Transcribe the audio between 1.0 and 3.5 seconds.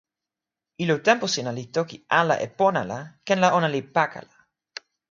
tenpo sina li toki ala e pona la ken la